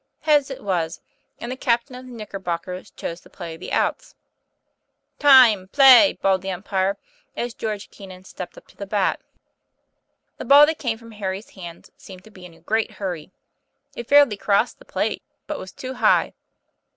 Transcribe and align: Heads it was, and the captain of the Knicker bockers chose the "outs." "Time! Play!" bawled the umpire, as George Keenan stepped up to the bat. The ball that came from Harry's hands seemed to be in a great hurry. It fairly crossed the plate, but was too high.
Heads 0.21 0.49
it 0.49 0.63
was, 0.63 0.99
and 1.37 1.51
the 1.51 1.55
captain 1.55 1.93
of 1.93 2.07
the 2.07 2.11
Knicker 2.11 2.39
bockers 2.39 2.89
chose 2.89 3.21
the 3.21 3.71
"outs." 3.71 4.15
"Time! 5.19 5.67
Play!" 5.67 6.17
bawled 6.19 6.41
the 6.41 6.49
umpire, 6.49 6.97
as 7.37 7.53
George 7.53 7.91
Keenan 7.91 8.23
stepped 8.23 8.57
up 8.57 8.65
to 8.69 8.75
the 8.75 8.87
bat. 8.87 9.21
The 10.37 10.45
ball 10.45 10.65
that 10.65 10.79
came 10.79 10.97
from 10.97 11.11
Harry's 11.11 11.51
hands 11.51 11.91
seemed 11.97 12.23
to 12.23 12.31
be 12.31 12.47
in 12.47 12.55
a 12.55 12.61
great 12.61 12.93
hurry. 12.93 13.31
It 13.95 14.09
fairly 14.09 14.37
crossed 14.37 14.79
the 14.79 14.85
plate, 14.85 15.21
but 15.45 15.59
was 15.59 15.71
too 15.71 15.93
high. 15.93 16.33